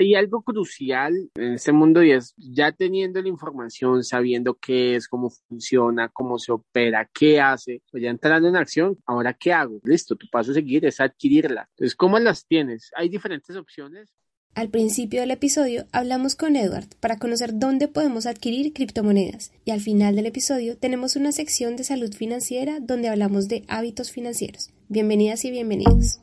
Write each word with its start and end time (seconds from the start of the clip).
Hay 0.00 0.14
algo 0.14 0.42
crucial 0.42 1.12
en 1.34 1.54
este 1.54 1.72
mundo 1.72 2.04
y 2.04 2.12
es 2.12 2.32
ya 2.36 2.70
teniendo 2.70 3.20
la 3.20 3.28
información, 3.28 4.04
sabiendo 4.04 4.54
qué 4.54 4.94
es, 4.94 5.08
cómo 5.08 5.28
funciona, 5.28 6.08
cómo 6.08 6.38
se 6.38 6.52
opera, 6.52 7.10
qué 7.12 7.40
hace, 7.40 7.82
pues 7.90 8.04
ya 8.04 8.10
entrando 8.10 8.48
en 8.48 8.54
acción, 8.54 8.96
ahora 9.06 9.34
qué 9.34 9.52
hago? 9.52 9.80
Listo, 9.82 10.14
tu 10.14 10.28
paso 10.30 10.52
a 10.52 10.54
seguir 10.54 10.86
es 10.86 11.00
adquirirla. 11.00 11.68
Entonces, 11.70 11.96
¿cómo 11.96 12.16
las 12.20 12.46
tienes? 12.46 12.92
Hay 12.96 13.08
diferentes 13.08 13.56
opciones. 13.56 14.08
Al 14.54 14.70
principio 14.70 15.20
del 15.20 15.32
episodio 15.32 15.86
hablamos 15.90 16.36
con 16.36 16.54
Edward 16.54 16.88
para 17.00 17.18
conocer 17.18 17.58
dónde 17.58 17.88
podemos 17.88 18.26
adquirir 18.26 18.72
criptomonedas 18.72 19.52
y 19.64 19.72
al 19.72 19.80
final 19.80 20.14
del 20.14 20.26
episodio 20.26 20.78
tenemos 20.78 21.16
una 21.16 21.32
sección 21.32 21.76
de 21.76 21.82
salud 21.82 22.12
financiera 22.14 22.78
donde 22.80 23.08
hablamos 23.08 23.48
de 23.48 23.64
hábitos 23.66 24.12
financieros. 24.12 24.70
Bienvenidas 24.88 25.44
y 25.44 25.50
bienvenidos. 25.50 26.20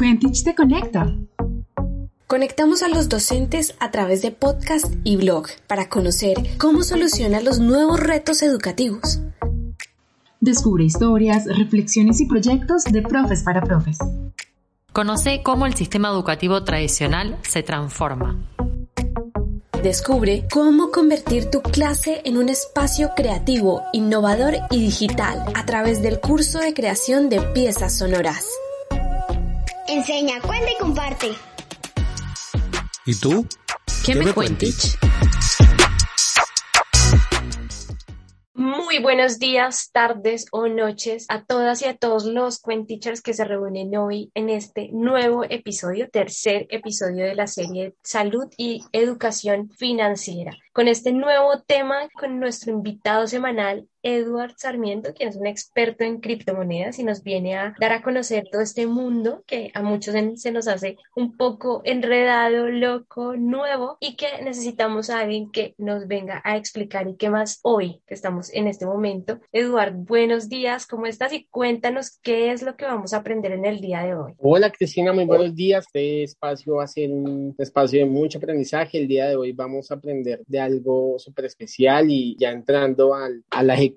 Quentich 0.00 0.44
te 0.44 0.54
conecta. 0.54 1.14
Conectamos 2.26 2.82
a 2.82 2.88
los 2.88 3.10
docentes 3.10 3.74
a 3.80 3.90
través 3.90 4.22
de 4.22 4.30
podcast 4.30 4.86
y 5.04 5.18
blog 5.18 5.48
para 5.66 5.90
conocer 5.90 6.38
cómo 6.56 6.84
solucionan 6.84 7.44
los 7.44 7.58
nuevos 7.58 8.00
retos 8.00 8.40
educativos. 8.40 9.20
Descubre 10.40 10.84
historias, 10.84 11.44
reflexiones 11.44 12.18
y 12.22 12.24
proyectos 12.24 12.84
de 12.84 13.02
profes 13.02 13.42
para 13.42 13.60
profes. 13.60 13.98
Conoce 14.94 15.42
cómo 15.42 15.66
el 15.66 15.74
sistema 15.74 16.08
educativo 16.08 16.64
tradicional 16.64 17.36
se 17.42 17.62
transforma. 17.62 18.42
Descubre 19.82 20.46
cómo 20.50 20.92
convertir 20.92 21.50
tu 21.50 21.60
clase 21.60 22.22
en 22.24 22.38
un 22.38 22.48
espacio 22.48 23.10
creativo, 23.14 23.82
innovador 23.92 24.54
y 24.70 24.80
digital 24.80 25.44
a 25.54 25.66
través 25.66 26.00
del 26.00 26.20
curso 26.20 26.58
de 26.58 26.72
creación 26.72 27.28
de 27.28 27.42
piezas 27.52 27.98
sonoras. 27.98 28.46
Enseña, 29.90 30.40
cuenta 30.40 30.70
y 30.70 30.76
comparte. 30.78 31.30
¿Y 33.06 33.14
tú? 33.16 33.44
¿Qué, 34.06 34.14
me, 34.14 34.32
cuentas? 34.32 34.96
Muy 38.54 39.00
buenos 39.00 39.40
días, 39.40 39.90
tardes 39.90 40.46
o 40.52 40.68
noches 40.68 41.26
a 41.28 41.44
todas 41.44 41.82
y 41.82 41.86
a 41.86 41.96
todos 41.96 42.24
los 42.24 42.60
Quentteachers 42.60 43.20
que 43.20 43.34
se 43.34 43.44
reúnen 43.44 43.96
hoy 43.96 44.30
en 44.34 44.48
este 44.48 44.90
nuevo 44.92 45.42
episodio, 45.42 46.08
tercer 46.08 46.68
episodio 46.70 47.24
de 47.24 47.34
la 47.34 47.48
serie 47.48 47.94
Salud 48.04 48.46
y 48.56 48.84
Educación 48.92 49.70
Financiera. 49.70 50.56
Con 50.72 50.86
este 50.86 51.12
nuevo 51.12 51.62
tema, 51.66 52.08
con 52.14 52.38
nuestro 52.38 52.70
invitado 52.70 53.26
semanal, 53.26 53.88
Edward 54.02 54.54
Sarmiento, 54.56 55.12
quien 55.14 55.28
es 55.28 55.36
un 55.36 55.46
experto 55.46 56.04
en 56.04 56.20
criptomonedas 56.20 56.98
y 56.98 57.04
nos 57.04 57.22
viene 57.22 57.56
a 57.56 57.74
dar 57.80 57.92
a 57.92 58.02
conocer 58.02 58.48
todo 58.50 58.62
este 58.62 58.86
mundo 58.86 59.44
que 59.46 59.70
a 59.74 59.82
muchos 59.82 60.14
se 60.36 60.52
nos 60.52 60.68
hace 60.68 60.96
un 61.14 61.36
poco 61.36 61.82
enredado, 61.84 62.68
loco, 62.68 63.36
nuevo 63.36 63.96
y 64.00 64.16
que 64.16 64.26
necesitamos 64.42 65.10
a 65.10 65.20
alguien 65.20 65.50
que 65.50 65.74
nos 65.78 66.06
venga 66.06 66.40
a 66.44 66.56
explicar 66.56 67.08
y 67.08 67.16
qué 67.16 67.30
más 67.30 67.60
hoy 67.62 68.00
que 68.06 68.14
estamos 68.14 68.52
en 68.52 68.66
este 68.66 68.86
momento. 68.86 69.40
Edward, 69.52 69.94
buenos 69.94 70.48
días, 70.48 70.86
¿cómo 70.86 71.06
estás? 71.06 71.32
Y 71.32 71.46
cuéntanos 71.46 72.18
qué 72.22 72.52
es 72.52 72.62
lo 72.62 72.76
que 72.76 72.86
vamos 72.86 73.12
a 73.12 73.18
aprender 73.18 73.52
en 73.52 73.64
el 73.64 73.80
día 73.80 74.02
de 74.02 74.14
hoy. 74.14 74.32
Hola 74.38 74.70
Cristina, 74.70 75.12
muy 75.12 75.24
buenos 75.24 75.54
días. 75.54 75.86
Este 75.86 76.24
espacio 76.24 76.76
va 76.76 76.84
a 76.84 76.88
ser 76.88 77.10
un 77.10 77.54
espacio 77.58 78.00
de 78.00 78.06
mucho 78.06 78.38
aprendizaje. 78.38 78.98
El 78.98 79.08
día 79.08 79.28
de 79.28 79.36
hoy 79.36 79.52
vamos 79.52 79.90
a 79.90 79.94
aprender 79.94 80.42
de 80.46 80.60
algo 80.60 81.18
súper 81.18 81.44
especial 81.44 82.10
y 82.10 82.36
ya 82.38 82.50
entrando 82.50 83.14
al, 83.14 83.44
a 83.50 83.62
la 83.62 83.74
ejecución 83.74 83.89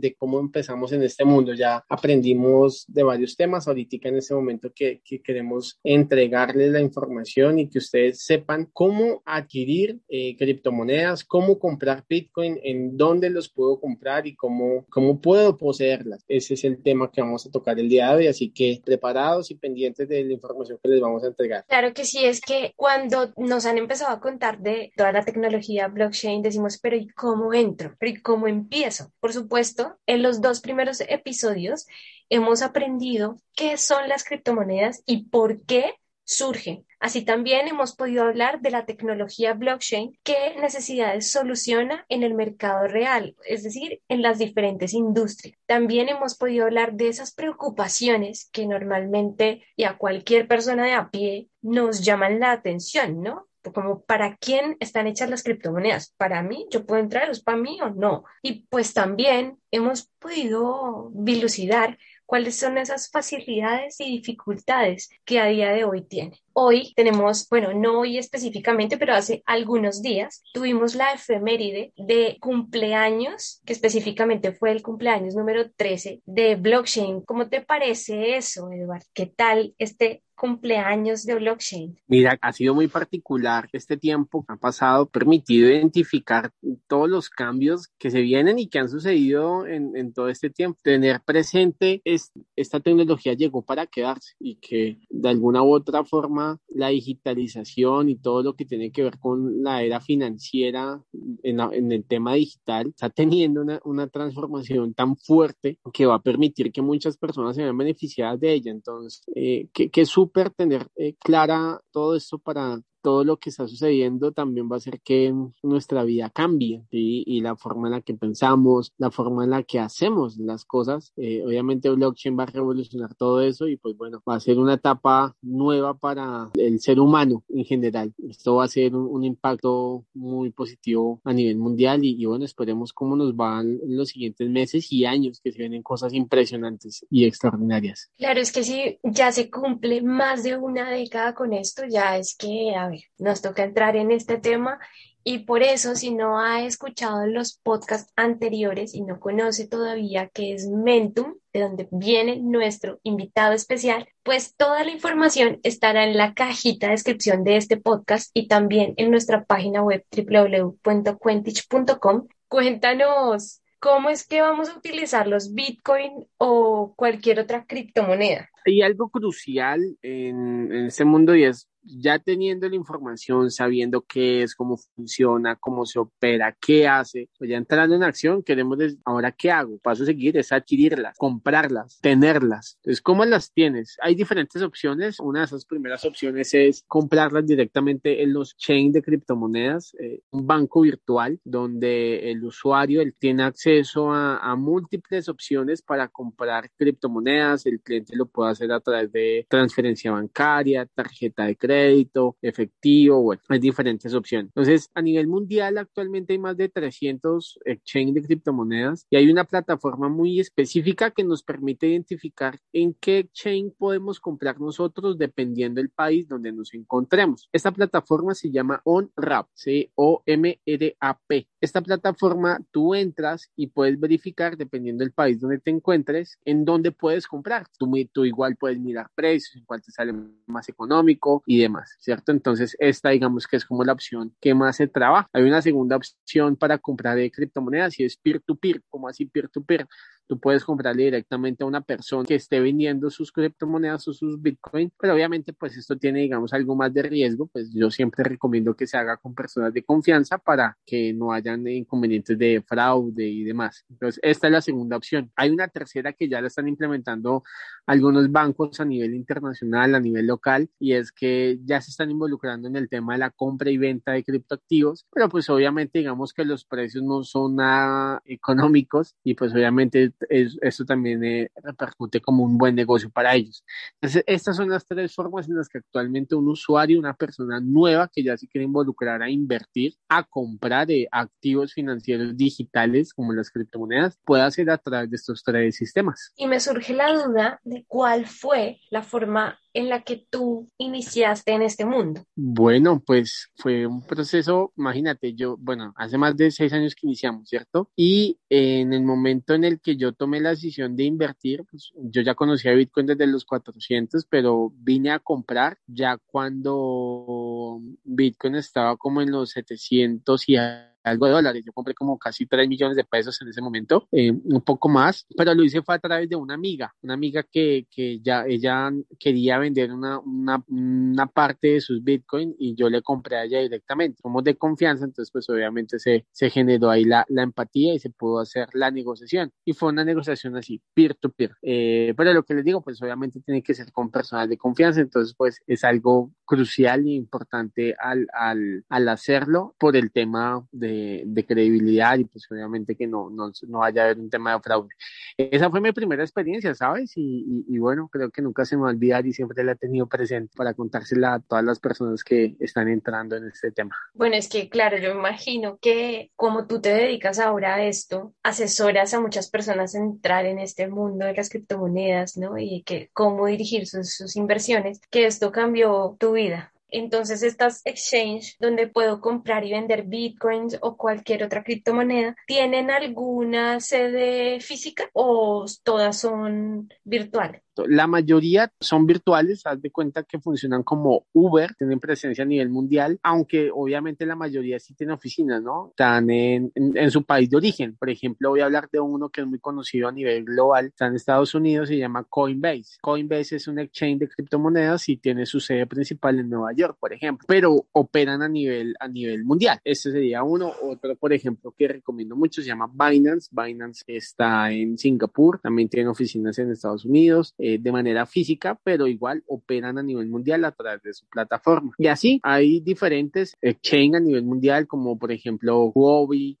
de 0.00 0.14
cómo 0.14 0.40
empezamos 0.40 0.92
en 0.92 1.02
este 1.02 1.24
mundo. 1.24 1.54
Ya 1.54 1.84
aprendimos 1.88 2.84
de 2.88 3.02
varios 3.02 3.36
temas 3.36 3.66
ahorita 3.66 3.90
en 4.08 4.16
este 4.16 4.34
momento 4.34 4.70
que, 4.74 5.00
que 5.04 5.20
queremos 5.22 5.78
entregarles 5.82 6.70
la 6.70 6.80
información 6.80 7.58
y 7.58 7.68
que 7.68 7.78
ustedes 7.78 8.22
sepan 8.22 8.68
cómo 8.72 9.22
adquirir 9.24 10.00
eh, 10.08 10.36
criptomonedas, 10.36 11.24
cómo 11.24 11.58
comprar 11.58 12.04
Bitcoin, 12.08 12.58
en 12.62 12.96
dónde 12.96 13.30
los 13.30 13.48
puedo 13.48 13.80
comprar 13.80 14.26
y 14.26 14.36
cómo, 14.36 14.86
cómo 14.90 15.20
puedo 15.20 15.56
poseerlas. 15.56 16.24
Ese 16.28 16.54
es 16.54 16.64
el 16.64 16.82
tema 16.82 17.10
que 17.10 17.20
vamos 17.20 17.46
a 17.46 17.50
tocar 17.50 17.78
el 17.78 17.88
día 17.88 18.10
de 18.10 18.16
hoy, 18.16 18.26
así 18.26 18.50
que 18.50 18.80
preparados 18.84 19.50
y 19.50 19.54
pendientes 19.54 20.08
de 20.08 20.24
la 20.24 20.32
información 20.32 20.78
que 20.82 20.88
les 20.88 21.00
vamos 21.00 21.24
a 21.24 21.28
entregar. 21.28 21.64
Claro 21.66 21.92
que 21.92 22.04
sí, 22.04 22.24
es 22.24 22.40
que 22.40 22.72
cuando 22.76 23.32
nos 23.36 23.66
han 23.66 23.78
empezado 23.78 24.12
a 24.12 24.20
contar 24.20 24.60
de 24.60 24.92
toda 24.96 25.12
la 25.12 25.24
tecnología 25.24 25.88
blockchain, 25.88 26.42
decimos, 26.42 26.78
pero 26.80 26.96
¿y 26.96 27.08
cómo 27.08 27.52
entro? 27.54 27.94
¿Pero 27.98 28.12
y 28.12 28.22
cómo 28.22 28.46
empiezo? 28.46 29.10
Por 29.20 29.32
supuesto, 29.32 29.98
en 30.06 30.22
los 30.22 30.40
dos 30.40 30.60
primeros 30.60 31.00
episodios 31.02 31.86
hemos 32.30 32.62
aprendido 32.62 33.36
qué 33.54 33.76
son 33.76 34.08
las 34.08 34.24
criptomonedas 34.24 35.02
y 35.06 35.24
por 35.24 35.62
qué 35.66 35.94
surgen. 36.24 36.86
Así 37.00 37.22
también 37.24 37.66
hemos 37.66 37.96
podido 37.96 38.22
hablar 38.24 38.60
de 38.60 38.70
la 38.70 38.86
tecnología 38.86 39.54
blockchain, 39.54 40.18
qué 40.22 40.54
necesidades 40.60 41.32
soluciona 41.32 42.06
en 42.08 42.22
el 42.22 42.34
mercado 42.34 42.86
real, 42.86 43.34
es 43.46 43.62
decir, 43.62 44.00
en 44.08 44.22
las 44.22 44.38
diferentes 44.38 44.94
industrias. 44.94 45.58
También 45.66 46.08
hemos 46.08 46.36
podido 46.36 46.66
hablar 46.66 46.92
de 46.92 47.08
esas 47.08 47.34
preocupaciones 47.34 48.48
que 48.52 48.66
normalmente 48.66 49.64
y 49.76 49.84
a 49.84 49.98
cualquier 49.98 50.46
persona 50.46 50.84
de 50.84 50.92
a 50.92 51.10
pie 51.10 51.48
nos 51.62 52.04
llaman 52.04 52.38
la 52.38 52.52
atención, 52.52 53.22
¿no? 53.22 53.49
Como 53.74 54.02
para 54.02 54.36
quién 54.36 54.76
están 54.80 55.06
hechas 55.06 55.30
las 55.30 55.42
criptomonedas. 55.42 56.14
Para 56.16 56.42
mí, 56.42 56.66
yo 56.70 56.86
puedo 56.86 57.00
entrar, 57.00 57.30
es 57.30 57.42
para 57.42 57.58
mí 57.58 57.80
o 57.80 57.90
no. 57.90 58.24
Y 58.42 58.66
pues 58.68 58.94
también 58.94 59.58
hemos 59.70 60.10
podido 60.18 61.10
dilucidar 61.14 61.98
cuáles 62.30 62.56
son 62.56 62.78
esas 62.78 63.10
facilidades 63.10 64.00
y 64.00 64.04
dificultades 64.04 65.10
que 65.24 65.40
a 65.40 65.46
día 65.46 65.72
de 65.72 65.82
hoy 65.82 66.02
tiene. 66.02 66.40
Hoy 66.52 66.92
tenemos, 66.94 67.48
bueno, 67.48 67.74
no 67.74 68.00
hoy 68.00 68.18
específicamente, 68.18 68.96
pero 68.98 69.14
hace 69.14 69.42
algunos 69.46 70.00
días 70.00 70.44
tuvimos 70.54 70.94
la 70.94 71.12
efeméride 71.12 71.92
de 71.96 72.38
cumpleaños, 72.40 73.60
que 73.66 73.72
específicamente 73.72 74.52
fue 74.52 74.70
el 74.70 74.80
cumpleaños 74.80 75.34
número 75.34 75.72
13 75.72 76.22
de 76.24 76.54
blockchain. 76.54 77.22
¿Cómo 77.22 77.48
te 77.48 77.62
parece 77.62 78.36
eso, 78.36 78.70
Eduard? 78.70 79.02
¿Qué 79.12 79.26
tal 79.26 79.74
este 79.78 80.22
cumpleaños 80.40 81.24
de 81.24 81.34
blockchain? 81.34 81.98
Mira, 82.06 82.38
ha 82.40 82.52
sido 82.52 82.74
muy 82.74 82.88
particular 82.88 83.68
este 83.74 83.98
tiempo 83.98 84.42
que 84.42 84.54
ha 84.54 84.56
pasado, 84.56 85.06
permitido 85.06 85.68
identificar 85.68 86.50
todos 86.86 87.10
los 87.10 87.28
cambios 87.28 87.88
que 87.98 88.10
se 88.10 88.22
vienen 88.22 88.58
y 88.58 88.68
que 88.68 88.78
han 88.78 88.88
sucedido 88.88 89.66
en, 89.66 89.94
en 89.94 90.14
todo 90.14 90.30
este 90.30 90.48
tiempo. 90.48 90.78
Tener 90.82 91.20
presente 91.20 92.00
es, 92.04 92.32
esta 92.56 92.80
tecnología 92.80 93.34
llegó 93.34 93.62
para 93.62 93.86
quedarse 93.86 94.34
y 94.38 94.56
que 94.56 94.98
de 95.10 95.28
alguna 95.28 95.62
u 95.62 95.74
otra 95.74 96.04
forma 96.04 96.58
la 96.68 96.88
digitalización 96.88 98.08
y 98.08 98.16
todo 98.16 98.42
lo 98.42 98.54
que 98.54 98.64
tiene 98.64 98.92
que 98.92 99.02
ver 99.02 99.18
con 99.18 99.62
la 99.62 99.82
era 99.82 100.00
financiera 100.00 101.02
en, 101.42 101.60
en 101.60 101.92
el 101.92 102.04
tema 102.04 102.32
digital 102.34 102.88
está 102.88 103.10
teniendo 103.10 103.60
una, 103.60 103.80
una 103.84 104.06
transformación 104.08 104.94
tan 104.94 105.16
fuerte 105.16 105.78
que 105.92 106.06
va 106.06 106.14
a 106.14 106.22
permitir 106.22 106.72
que 106.72 106.80
muchas 106.80 107.18
personas 107.18 107.56
se 107.56 107.62
vean 107.62 107.76
beneficiadas 107.76 108.40
de 108.40 108.54
ella. 108.54 108.70
Entonces, 108.70 109.22
eh, 109.34 109.68
que, 109.74 109.90
que 109.90 110.06
su 110.06 110.29
tener 110.50 110.88
eh, 110.96 111.14
clara 111.18 111.80
todo 111.90 112.16
esto 112.16 112.38
para 112.38 112.80
todo 113.02 113.24
lo 113.24 113.38
que 113.38 113.50
está 113.50 113.66
sucediendo 113.66 114.32
también 114.32 114.70
va 114.70 114.76
a 114.76 114.78
hacer 114.78 115.00
que 115.00 115.34
nuestra 115.62 116.04
vida 116.04 116.30
cambie 116.30 116.84
y 116.90 117.40
la 117.40 117.56
forma 117.56 117.88
en 117.88 117.92
la 117.92 118.00
que 118.00 118.14
pensamos, 118.14 118.92
la 118.98 119.10
forma 119.10 119.44
en 119.44 119.50
la 119.50 119.62
que 119.62 119.78
hacemos 119.78 120.36
las 120.38 120.64
cosas. 120.64 121.12
Eh, 121.16 121.42
obviamente 121.44 121.90
blockchain 121.90 122.38
va 122.38 122.44
a 122.44 122.46
revolucionar 122.46 123.14
todo 123.14 123.40
eso 123.40 123.68
y 123.68 123.76
pues 123.76 123.96
bueno, 123.96 124.22
va 124.28 124.36
a 124.36 124.40
ser 124.40 124.58
una 124.58 124.74
etapa 124.74 125.36
nueva 125.42 125.94
para 125.94 126.50
el 126.54 126.80
ser 126.80 127.00
humano 127.00 127.44
en 127.48 127.64
general. 127.64 128.12
Esto 128.28 128.56
va 128.56 128.64
a 128.64 128.68
ser 128.68 128.94
un, 128.94 129.20
impacto 129.20 130.06
muy 130.14 130.50
positivo 130.50 131.20
a 131.24 131.32
nivel 131.32 131.58
mundial 131.58 132.04
y, 132.04 132.16
y, 132.20 132.24
bueno, 132.24 132.44
esperemos 132.44 132.92
cómo 132.92 133.16
nos 133.16 133.36
van 133.36 133.78
los 133.86 134.08
siguientes 134.08 134.48
meses 134.48 134.90
y 134.90 135.04
años 135.04 135.40
que 135.42 135.52
se 135.52 135.58
vienen 135.58 135.82
cosas 135.82 136.14
impresionantes 136.14 137.06
y 137.10 137.26
extraordinarias. 137.26 138.10
Claro, 138.16 138.40
es 138.40 138.50
que 138.50 138.64
si 138.64 138.98
ya 139.04 139.30
se 139.30 139.50
cumple 139.50 140.00
más 140.02 140.42
de 140.42 140.56
una 140.56 140.90
década 140.90 141.34
con 141.34 141.52
esto, 141.52 141.82
ya 141.88 142.16
es 142.16 142.34
que 142.34 142.74
nos 143.18 143.42
toca 143.42 143.64
entrar 143.64 143.96
en 143.96 144.10
este 144.10 144.38
tema 144.38 144.78
y 145.22 145.40
por 145.40 145.62
eso, 145.62 145.96
si 145.96 146.14
no 146.14 146.40
ha 146.40 146.64
escuchado 146.64 147.26
los 147.26 147.58
podcasts 147.58 148.10
anteriores 148.16 148.94
y 148.94 149.02
no 149.02 149.20
conoce 149.20 149.68
todavía 149.68 150.30
qué 150.32 150.54
es 150.54 150.66
Mentum, 150.66 151.34
de 151.52 151.60
donde 151.60 151.88
viene 151.90 152.40
nuestro 152.40 153.00
invitado 153.02 153.52
especial, 153.52 154.08
pues 154.22 154.56
toda 154.56 154.82
la 154.82 154.92
información 154.92 155.60
estará 155.62 156.04
en 156.04 156.16
la 156.16 156.32
cajita 156.32 156.86
de 156.86 156.92
descripción 156.92 157.44
de 157.44 157.58
este 157.58 157.76
podcast 157.76 158.30
y 158.32 158.48
también 158.48 158.94
en 158.96 159.10
nuestra 159.10 159.44
página 159.44 159.82
web 159.82 160.06
www.quentich.com. 160.10 162.28
Cuéntanos, 162.48 163.60
¿cómo 163.78 164.08
es 164.08 164.26
que 164.26 164.40
vamos 164.40 164.70
a 164.70 164.78
utilizar 164.78 165.26
los 165.26 165.52
Bitcoin 165.52 166.12
o 166.38 166.94
cualquier 166.96 167.40
otra 167.40 167.66
criptomoneda? 167.66 168.48
Hay 168.64 168.80
algo 168.80 169.10
crucial 169.10 169.98
en, 170.00 170.86
este 170.86 171.04
mundo 171.04 171.34
y 171.34 171.44
es 171.44 171.68
ya 171.82 172.18
teniendo 172.18 172.68
la 172.68 172.76
información, 172.76 173.50
sabiendo 173.50 174.02
qué 174.02 174.42
es, 174.42 174.54
cómo 174.54 174.76
funciona, 174.76 175.56
cómo 175.56 175.86
se 175.86 175.98
opera, 175.98 176.56
qué 176.60 176.86
hace, 176.86 177.28
pues 177.38 177.50
ya 177.50 177.56
entrando 177.56 177.94
en 177.94 178.02
acción, 178.02 178.42
queremos 178.42 178.78
ahora 179.04 179.32
qué 179.32 179.50
hago. 179.50 179.78
Paso 179.78 180.02
a 180.02 180.06
seguir 180.06 180.36
es 180.36 180.52
adquirirlas, 180.52 181.16
comprarlas, 181.16 181.98
tenerlas. 182.00 182.76
Entonces, 182.76 183.00
¿cómo 183.00 183.24
las 183.24 183.52
tienes? 183.52 183.96
Hay 184.02 184.14
diferentes 184.14 184.62
opciones. 184.62 185.18
Una 185.20 185.40
de 185.40 185.46
esas 185.46 185.64
primeras 185.64 186.04
opciones 186.04 186.52
es 186.54 186.84
comprarlas 186.86 187.46
directamente 187.46 188.22
en 188.22 188.32
los 188.32 188.56
chains 188.56 188.92
de 188.94 189.02
criptomonedas, 189.02 189.94
eh, 189.98 190.20
un 190.30 190.46
banco 190.46 190.82
virtual 190.82 191.40
donde 191.44 192.30
el 192.30 192.44
usuario 192.44 193.00
él 193.00 193.14
tiene 193.18 193.42
acceso 193.44 194.12
a, 194.12 194.38
a 194.38 194.56
múltiples 194.56 195.28
opciones 195.28 195.82
para 195.82 196.08
comprar 196.08 196.70
criptomonedas. 196.76 197.66
El 197.66 197.80
cliente 197.80 198.16
lo 198.16 198.26
puede 198.26 198.52
hacer 198.52 198.70
a 198.72 198.80
través 198.80 199.10
de 199.12 199.46
transferencia 199.48 200.12
bancaria, 200.12 200.86
tarjeta 200.86 201.46
de 201.46 201.56
crédito 201.56 201.69
crédito, 201.70 202.36
efectivo, 202.42 203.22
bueno, 203.22 203.42
hay 203.48 203.60
diferentes 203.60 204.12
opciones. 204.12 204.48
Entonces, 204.48 204.90
a 204.92 205.00
nivel 205.00 205.28
mundial 205.28 205.78
actualmente 205.78 206.32
hay 206.32 206.38
más 206.40 206.56
de 206.56 206.68
300 206.68 207.60
exchange 207.64 208.14
de 208.14 208.22
criptomonedas 208.22 209.06
y 209.08 209.16
hay 209.16 209.30
una 209.30 209.44
plataforma 209.44 210.08
muy 210.08 210.40
específica 210.40 211.12
que 211.12 211.22
nos 211.22 211.44
permite 211.44 211.86
identificar 211.86 212.58
en 212.72 212.92
qué 212.94 213.18
exchange 213.18 213.72
podemos 213.78 214.18
comprar 214.18 214.60
nosotros 214.60 215.16
dependiendo 215.16 215.80
del 215.80 215.90
país 215.90 216.26
donde 216.26 216.50
nos 216.50 216.74
encontremos. 216.74 217.48
Esta 217.52 217.70
plataforma 217.70 218.34
se 218.34 218.50
llama 218.50 218.80
OnRap, 218.84 219.46
C-O-M-R-A-P. 219.54 221.46
Esta 221.60 221.82
plataforma 221.82 222.58
tú 222.72 222.96
entras 222.96 223.52
y 223.54 223.68
puedes 223.68 224.00
verificar 224.00 224.56
dependiendo 224.56 225.04
del 225.04 225.12
país 225.12 225.38
donde 225.38 225.60
te 225.60 225.70
encuentres 225.70 226.36
en 226.44 226.64
dónde 226.64 226.90
puedes 226.90 227.28
comprar. 227.28 227.68
Tú, 227.78 227.88
tú 228.12 228.24
igual 228.24 228.56
puedes 228.56 228.80
mirar 228.80 229.08
precios, 229.14 229.54
en 229.54 229.64
cuál 229.64 229.82
te 229.82 229.92
sale 229.92 230.12
más 230.46 230.68
económico 230.68 231.44
y 231.46 231.59
demás, 231.62 231.96
¿cierto? 232.00 232.32
Entonces, 232.32 232.76
esta 232.78 233.10
digamos 233.10 233.46
que 233.46 233.56
es 233.56 233.64
como 233.64 233.84
la 233.84 233.92
opción 233.92 234.34
que 234.40 234.54
más 234.54 234.76
se 234.76 234.88
trabaja. 234.88 235.28
Hay 235.32 235.42
una 235.44 235.62
segunda 235.62 235.96
opción 235.96 236.56
para 236.56 236.78
comprar 236.78 237.16
de 237.16 237.30
criptomonedas 237.30 237.98
y 238.00 238.04
es 238.04 238.16
peer-to-peer, 238.16 238.82
como 238.88 239.08
así 239.08 239.26
peer-to-peer. 239.26 239.86
Tú 240.26 240.38
puedes 240.38 240.64
comprarle 240.64 241.04
directamente 241.04 241.64
a 241.64 241.66
una 241.66 241.80
persona 241.80 242.24
que 242.24 242.36
esté 242.36 242.60
vendiendo 242.60 243.10
sus 243.10 243.32
criptomonedas 243.32 244.06
o 244.08 244.12
sus 244.12 244.40
bitcoins, 244.40 244.92
pero 244.98 245.14
obviamente 245.14 245.52
pues 245.52 245.76
esto 245.76 245.96
tiene 245.96 246.20
digamos 246.20 246.52
algo 246.52 246.76
más 246.76 246.92
de 246.94 247.02
riesgo, 247.02 247.46
pues 247.48 247.70
yo 247.72 247.90
siempre 247.90 248.24
recomiendo 248.24 248.74
que 248.74 248.86
se 248.86 248.96
haga 248.96 249.16
con 249.16 249.34
personas 249.34 249.72
de 249.74 249.82
confianza 249.82 250.38
para 250.38 250.78
que 250.86 251.12
no 251.12 251.32
hayan 251.32 251.66
inconvenientes 251.66 252.38
de 252.38 252.62
fraude 252.66 253.26
y 253.26 253.44
demás. 253.44 253.84
Entonces, 253.88 254.20
esta 254.22 254.46
es 254.46 254.52
la 254.52 254.60
segunda 254.60 254.96
opción. 254.96 255.30
Hay 255.36 255.50
una 255.50 255.68
tercera 255.68 256.12
que 256.12 256.28
ya 256.28 256.40
la 256.40 256.46
están 256.48 256.68
implementando 256.68 257.42
algunos 257.86 258.30
bancos 258.30 258.80
a 258.80 258.84
nivel 258.84 259.14
internacional, 259.14 259.94
a 259.94 260.00
nivel 260.00 260.26
local, 260.26 260.70
y 260.78 260.92
es 260.92 261.12
que 261.12 261.58
ya 261.64 261.80
se 261.80 261.90
están 261.90 262.10
involucrando 262.10 262.68
en 262.68 262.76
el 262.76 262.88
tema 262.88 263.14
de 263.14 263.18
la 263.18 263.30
compra 263.30 263.70
y 263.70 263.78
venta 263.78 264.12
de 264.12 264.24
criptoactivos, 264.24 265.06
pero 265.12 265.28
pues 265.28 265.48
obviamente 265.50 265.98
digamos 265.98 266.32
que 266.32 266.44
los 266.44 266.64
precios 266.64 267.02
no 267.02 267.24
son 267.24 267.56
nada 267.56 268.22
económicos 268.24 269.16
y 269.24 269.34
pues 269.34 269.52
obviamente 269.52 270.12
es, 270.28 270.58
también 270.86 271.22
eh, 271.24 271.50
repercute 271.62 272.20
como 272.20 272.44
un 272.44 272.58
buen 272.58 272.74
negocio 272.74 273.10
para 273.10 273.34
ellos. 273.34 273.64
Entonces, 274.00 274.24
estas 274.26 274.56
son 274.56 274.68
las 274.68 274.84
tres 274.84 275.14
formas 275.14 275.48
en 275.48 275.56
las 275.56 275.68
que 275.68 275.78
actualmente 275.78 276.34
un 276.34 276.48
usuario, 276.48 276.98
una 276.98 277.14
persona 277.14 277.60
nueva 277.60 278.10
que 278.12 278.22
ya 278.22 278.36
se 278.36 278.48
quiere 278.48 278.64
involucrar 278.64 279.22
a 279.22 279.30
invertir, 279.30 279.94
a 280.08 280.24
comprar 280.24 280.86
de 280.86 281.08
activos 281.10 281.72
financieros 281.72 282.36
digitales 282.36 283.12
como 283.12 283.32
las 283.32 283.50
criptomonedas, 283.50 284.18
puede 284.24 284.42
hacer 284.42 284.70
a 284.70 284.78
través 284.78 285.10
de 285.10 285.16
estos 285.16 285.42
tres 285.42 285.76
sistemas. 285.76 286.32
Y 286.36 286.46
me 286.46 286.60
surge 286.60 286.94
la 286.94 287.12
duda 287.12 287.60
de 287.64 287.84
cuál 287.86 288.26
fue 288.26 288.80
la 288.90 289.02
forma 289.02 289.58
en 289.72 289.88
la 289.88 290.02
que 290.02 290.26
tú 290.30 290.68
iniciaste 290.78 291.52
en 291.52 291.62
este 291.62 291.84
mundo? 291.84 292.24
Bueno, 292.34 293.02
pues 293.04 293.50
fue 293.56 293.86
un 293.86 294.02
proceso, 294.06 294.72
imagínate, 294.76 295.34
yo, 295.34 295.56
bueno, 295.58 295.92
hace 295.96 296.18
más 296.18 296.36
de 296.36 296.50
seis 296.50 296.72
años 296.72 296.94
que 296.94 297.06
iniciamos, 297.06 297.48
¿cierto? 297.48 297.90
Y 297.96 298.38
en 298.48 298.92
el 298.92 299.02
momento 299.02 299.54
en 299.54 299.64
el 299.64 299.80
que 299.80 299.96
yo 299.96 300.12
tomé 300.12 300.40
la 300.40 300.50
decisión 300.50 300.96
de 300.96 301.04
invertir, 301.04 301.64
pues 301.70 301.92
yo 301.94 302.22
ya 302.22 302.34
conocía 302.34 302.72
Bitcoin 302.72 303.06
desde 303.06 303.26
los 303.26 303.44
400, 303.44 304.26
pero 304.28 304.72
vine 304.76 305.10
a 305.12 305.18
comprar 305.18 305.78
ya 305.86 306.18
cuando 306.26 307.80
Bitcoin 308.04 308.56
estaba 308.56 308.96
como 308.96 309.22
en 309.22 309.30
los 309.30 309.50
700 309.50 310.48
y 310.48 310.56
algo 311.04 311.26
de 311.26 311.32
dólares. 311.32 311.62
Yo 311.64 311.72
compré 311.72 311.94
como 311.94 312.18
casi 312.18 312.46
3 312.46 312.68
millones 312.68 312.96
de 312.96 313.04
pesos 313.04 313.40
en 313.42 313.48
ese 313.48 313.60
momento, 313.60 314.08
eh, 314.12 314.32
un 314.32 314.62
poco 314.62 314.88
más, 314.88 315.26
pero 315.36 315.54
lo 315.54 315.64
hice 315.64 315.82
fue 315.82 315.94
a 315.94 315.98
través 315.98 316.28
de 316.28 316.36
una 316.36 316.54
amiga, 316.54 316.94
una 317.02 317.14
amiga 317.14 317.42
que, 317.42 317.86
que 317.90 318.20
ya 318.20 318.44
ella 318.46 318.90
quería 319.18 319.58
vender 319.58 319.92
una, 319.92 320.18
una, 320.20 320.62
una 320.68 321.26
parte 321.26 321.68
de 321.68 321.80
sus 321.80 322.02
bitcoins 322.02 322.54
y 322.58 322.74
yo 322.74 322.88
le 322.90 323.02
compré 323.02 323.36
a 323.36 323.44
ella 323.44 323.60
directamente. 323.60 324.20
Somos 324.22 324.44
de 324.44 324.56
confianza, 324.56 325.04
entonces 325.04 325.30
pues 325.32 325.48
obviamente 325.48 325.98
se, 325.98 326.26
se 326.32 326.50
generó 326.50 326.90
ahí 326.90 327.04
la, 327.04 327.24
la 327.28 327.42
empatía 327.42 327.94
y 327.94 327.98
se 327.98 328.10
pudo 328.10 328.40
hacer 328.40 328.68
la 328.74 328.90
negociación. 328.90 329.52
Y 329.64 329.72
fue 329.72 329.90
una 329.90 330.04
negociación 330.04 330.56
así, 330.56 330.82
peer-to-peer. 330.94 331.52
Eh, 331.62 332.14
pero 332.16 332.32
lo 332.32 332.44
que 332.44 332.54
les 332.54 332.64
digo, 332.64 332.82
pues 332.82 333.00
obviamente 333.02 333.40
tiene 333.40 333.62
que 333.62 333.74
ser 333.74 333.92
con 333.92 334.10
personas 334.10 334.48
de 334.48 334.56
confianza, 334.56 335.00
entonces 335.00 335.34
pues 335.36 335.60
es 335.66 335.84
algo 335.84 336.32
crucial 336.44 337.06
e 337.06 337.12
importante 337.12 337.94
al, 337.98 338.26
al, 338.32 338.84
al 338.88 339.08
hacerlo 339.08 339.74
por 339.78 339.96
el 339.96 340.10
tema 340.10 340.66
de 340.72 340.89
de, 340.90 341.46
credibilidad 341.46 342.18
y 342.18 342.24
pues 342.24 342.46
obviamente 342.50 342.94
que 342.94 343.06
no, 343.06 343.30
no, 343.30 343.50
no, 343.68 343.78
vaya 343.78 344.02
a 344.02 344.04
haber 344.06 344.18
un 344.18 344.30
tema 344.30 344.54
de 344.54 344.60
fraude. 344.60 344.88
Esa 345.36 345.70
fue 345.70 345.80
mi 345.80 345.92
primera 345.92 346.22
experiencia, 346.22 346.74
¿sabes? 346.74 347.12
Y, 347.16 347.64
y, 347.68 347.78
bueno, 347.78 348.08
creo 348.12 348.30
que 348.30 348.42
nunca 348.42 348.64
se 348.64 348.76
me 348.76 348.82
va 348.82 348.88
a 348.88 348.92
olvidar 348.92 349.26
y 349.26 349.32
siempre 349.32 349.64
la 349.64 349.72
he 349.72 349.76
tenido 349.76 350.06
presente 350.06 350.52
para 350.56 350.74
contársela 350.74 351.34
a 351.34 351.40
todas 351.40 351.64
las 351.64 351.80
personas 351.80 352.22
que 352.22 352.56
están 352.60 352.88
entrando 352.88 353.36
en 353.36 353.48
este 353.48 353.72
tema. 353.72 353.96
Bueno, 354.14 354.36
es 354.36 354.48
que 354.48 354.68
claro, 354.68 354.98
yo 354.98 355.10
imagino 355.10 355.78
que 355.80 356.30
como 356.36 356.66
tú 356.66 356.80
te 356.80 356.92
dedicas 356.92 357.38
ahora 357.38 357.76
a 357.76 357.84
esto, 357.84 358.34
asesoras 358.42 359.14
a 359.14 359.20
muchas 359.20 359.50
personas 359.50 359.94
a 359.94 359.98
entrar 359.98 360.46
en 360.46 360.58
este 360.58 360.88
mundo 360.88 361.26
de 361.26 361.34
las 361.34 361.48
criptomonedas, 361.48 362.36
¿no? 362.36 362.58
Y 362.58 362.82
que 362.82 363.10
cómo 363.12 363.46
dirigir 363.46 363.86
sus, 363.86 364.14
sus 364.14 364.36
inversiones, 364.36 365.00
que 365.10 365.26
esto 365.26 365.52
cambió 365.52 366.16
tu 366.18 366.32
vida. 366.32 366.72
Entonces, 366.92 367.42
estas 367.42 367.82
exchange 367.84 368.56
donde 368.58 368.88
puedo 368.88 369.20
comprar 369.20 369.64
y 369.64 369.72
vender 369.72 370.04
bitcoins 370.04 370.78
o 370.82 370.96
cualquier 370.96 371.44
otra 371.44 371.62
criptomoneda, 371.64 372.36
¿tienen 372.46 372.90
alguna 372.90 373.80
sede 373.80 374.60
física 374.60 375.10
o 375.12 375.64
todas 375.82 376.18
son 376.18 376.92
virtuales? 377.04 377.62
La 377.88 378.06
mayoría 378.06 378.72
son 378.80 379.06
virtuales, 379.06 379.66
haz 379.66 379.80
de 379.80 379.90
cuenta 379.90 380.22
que 380.24 380.38
funcionan 380.38 380.82
como 380.82 381.26
Uber, 381.32 381.74
tienen 381.76 382.00
presencia 382.00 382.44
a 382.44 382.46
nivel 382.46 382.68
mundial, 382.68 383.18
aunque 383.22 383.70
obviamente 383.72 384.26
la 384.26 384.36
mayoría 384.36 384.78
sí 384.78 384.94
tienen 384.94 385.14
oficinas, 385.14 385.62
¿no? 385.62 385.88
Están 385.90 386.30
en, 386.30 386.72
en, 386.74 387.10
su 387.10 387.24
país 387.24 387.50
de 387.50 387.56
origen. 387.56 387.96
Por 387.96 388.10
ejemplo, 388.10 388.50
voy 388.50 388.60
a 388.60 388.64
hablar 388.64 388.88
de 388.90 389.00
uno 389.00 389.28
que 389.28 389.40
es 389.40 389.46
muy 389.46 389.58
conocido 389.58 390.08
a 390.08 390.12
nivel 390.12 390.44
global, 390.44 390.86
está 390.86 391.06
en 391.06 391.14
Estados 391.14 391.54
Unidos, 391.54 391.88
se 391.88 391.98
llama 391.98 392.24
Coinbase. 392.24 392.98
Coinbase 393.00 393.56
es 393.56 393.68
un 393.68 393.78
exchange 393.78 394.20
de 394.20 394.28
criptomonedas 394.28 395.08
y 395.08 395.16
tiene 395.16 395.46
su 395.46 395.60
sede 395.60 395.86
principal 395.86 396.38
en 396.38 396.48
Nueva 396.48 396.72
York, 396.72 396.96
por 396.98 397.12
ejemplo, 397.12 397.44
pero 397.48 397.86
operan 397.92 398.42
a 398.42 398.48
nivel, 398.48 398.94
a 399.00 399.08
nivel 399.08 399.44
mundial. 399.44 399.80
Este 399.84 400.12
sería 400.12 400.42
uno. 400.42 400.72
Otro, 400.82 401.16
por 401.16 401.32
ejemplo, 401.32 401.74
que 401.76 401.88
recomiendo 401.88 402.36
mucho, 402.36 402.62
se 402.62 402.68
llama 402.68 402.90
Binance. 402.92 403.48
Binance 403.50 404.04
está 404.06 404.72
en 404.72 404.98
Singapur, 404.98 405.60
también 405.60 405.88
tiene 405.88 406.08
oficinas 406.08 406.58
en 406.58 406.70
Estados 406.70 407.04
Unidos. 407.04 407.54
Eh, 407.58 407.69
de 407.78 407.92
manera 407.92 408.26
física, 408.26 408.78
pero 408.82 409.06
igual 409.06 409.42
operan 409.46 409.98
a 409.98 410.02
nivel 410.02 410.28
mundial 410.28 410.64
a 410.64 410.72
través 410.72 411.02
de 411.02 411.14
su 411.14 411.26
plataforma. 411.26 411.92
Y 411.98 412.06
así 412.06 412.40
hay 412.42 412.80
diferentes 412.80 413.56
exchange 413.60 414.16
a 414.16 414.20
nivel 414.20 414.44
mundial, 414.44 414.86
como 414.86 415.18
por 415.18 415.32
ejemplo 415.32 415.92
Huobi, 415.94 416.56